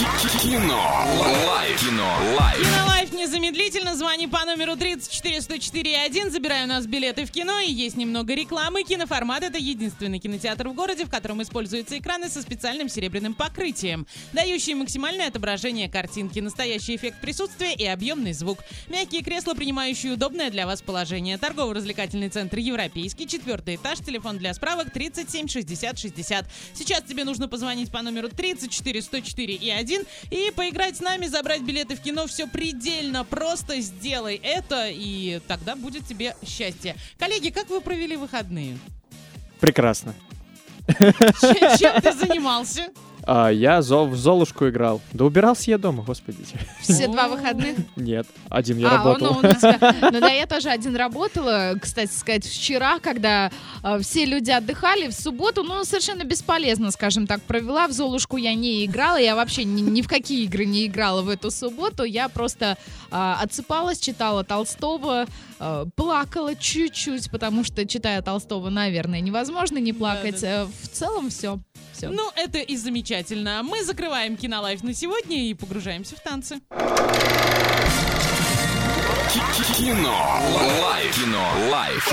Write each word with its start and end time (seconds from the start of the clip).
Кино. 0.00 0.80
Лайф. 1.46 1.78
Кино. 1.78 2.08
Лайф. 2.38 2.58
Кинолайф 2.58 3.12
незамедлительно. 3.12 3.94
Звони 3.94 4.28
по 4.28 4.42
номеру 4.46 4.74
34 4.74 5.42
104 5.42 6.00
1. 6.04 6.30
Забирай 6.30 6.64
у 6.64 6.68
нас 6.68 6.86
билеты 6.86 7.26
в 7.26 7.30
кино. 7.30 7.60
И 7.60 7.70
есть 7.70 7.98
немного 7.98 8.32
рекламы. 8.32 8.82
Киноформат— 8.82 9.42
это 9.44 9.58
единственный 9.58 10.18
кинотеатр 10.18 10.68
в 10.68 10.72
городе, 10.72 11.04
в 11.04 11.10
котором 11.10 11.42
используются 11.42 11.98
экраны 11.98 12.30
со 12.30 12.40
специальным 12.40 12.88
серебряным 12.88 13.34
покрытием, 13.34 14.06
дающие 14.32 14.74
максимальное 14.74 15.28
отображение 15.28 15.90
картинки, 15.90 16.38
настоящий 16.38 16.96
эффект 16.96 17.20
присутствия 17.20 17.74
и 17.74 17.84
объемный 17.84 18.32
звук. 18.32 18.60
Мягкие 18.88 19.22
кресла, 19.22 19.52
принимающие 19.52 20.14
удобное 20.14 20.48
для 20.48 20.66
вас 20.66 20.80
положение. 20.80 21.36
Торгово-развлекательный 21.36 22.30
центр 22.30 22.56
«Европейский», 22.56 23.28
четвертый 23.28 23.76
этаж, 23.76 23.98
телефон 23.98 24.38
для 24.38 24.54
справок 24.54 24.90
37 24.94 25.46
60 25.46 25.98
60. 25.98 26.46
Сейчас 26.72 27.02
тебе 27.02 27.24
нужно 27.24 27.48
позвонить 27.48 27.92
по 27.92 28.00
номеру 28.00 28.30
34 28.30 29.02
104 29.02 29.54
и 29.54 29.68
1 29.68 29.89
и 30.30 30.50
поиграть 30.54 30.96
с 30.96 31.00
нами, 31.00 31.26
забрать 31.26 31.62
билеты 31.62 31.96
в 31.96 32.00
кино. 32.00 32.26
Все 32.26 32.46
предельно 32.46 33.24
просто. 33.24 33.80
Сделай 33.80 34.40
это, 34.42 34.88
и 34.88 35.40
тогда 35.46 35.76
будет 35.76 36.06
тебе 36.06 36.36
счастье. 36.46 36.96
Коллеги, 37.18 37.50
как 37.50 37.68
вы 37.68 37.80
провели 37.80 38.16
выходные? 38.16 38.78
Прекрасно. 39.60 40.14
Чем, 40.98 41.78
чем 41.78 42.00
ты 42.00 42.12
занимался? 42.12 42.88
А, 43.32 43.48
я 43.48 43.80
зо- 43.80 44.06
в 44.06 44.16
Золушку 44.16 44.68
играл. 44.68 45.00
Да 45.12 45.24
убирался 45.24 45.70
я 45.70 45.78
дома, 45.78 46.02
господи. 46.02 46.38
Все 46.80 47.06
два 47.06 47.28
выходных? 47.28 47.76
Нет, 47.94 48.26
один 48.48 48.78
я 48.78 48.88
А, 48.88 48.96
работал. 49.04 49.38
ну, 49.40 49.48
у 49.48 49.52
тебя- 49.52 49.94
ну 50.10 50.18
да, 50.20 50.30
я 50.30 50.46
тоже 50.46 50.68
один 50.68 50.96
работала, 50.96 51.74
кстати 51.80 52.12
сказать, 52.12 52.44
вчера, 52.44 52.98
когда 52.98 53.52
э, 53.84 54.00
все 54.00 54.24
люди 54.24 54.50
отдыхали, 54.50 55.06
в 55.08 55.12
субботу, 55.14 55.62
ну, 55.62 55.84
совершенно 55.84 56.24
бесполезно, 56.24 56.90
скажем 56.90 57.28
так, 57.28 57.40
провела. 57.42 57.86
В 57.86 57.92
Золушку 57.92 58.36
я 58.36 58.52
не 58.54 58.84
играла, 58.84 59.16
я 59.20 59.36
вообще 59.36 59.62
ни, 59.62 59.80
ни 59.80 60.02
в 60.02 60.08
какие 60.08 60.42
игры 60.44 60.64
не 60.64 60.86
играла 60.86 61.22
в 61.22 61.28
эту 61.28 61.52
субботу. 61.52 62.02
Я 62.02 62.28
просто 62.28 62.76
э, 63.12 63.34
отсыпалась, 63.42 64.00
читала 64.00 64.42
Толстого, 64.42 65.26
э, 65.60 65.86
плакала 65.94 66.56
чуть-чуть, 66.56 67.30
потому 67.30 67.62
что, 67.62 67.86
читая 67.86 68.22
Толстого, 68.22 68.70
наверное, 68.70 69.20
невозможно 69.20 69.78
не 69.78 69.92
плакать. 69.92 70.42
Э, 70.42 70.66
В 70.82 70.88
целом 70.88 71.30
все. 71.30 71.60
Все. 72.00 72.10
Ну, 72.10 72.30
это 72.34 72.58
и 72.58 72.76
замечательно. 72.76 73.62
Мы 73.62 73.84
закрываем 73.84 74.36
кинолайф 74.36 74.82
на 74.82 74.94
сегодня 74.94 75.48
и 75.48 75.54
погружаемся 75.54 76.16
в 76.16 76.20
танцы. 76.20 76.60
Кино. 79.76 80.40
Лайф. 80.82 81.14
Кино. 81.14 81.46
Лайф. 81.70 82.08